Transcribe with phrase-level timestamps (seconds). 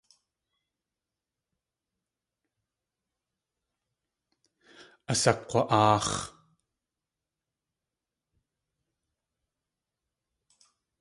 [5.11, 6.13] Asakg̲wa.áax̲.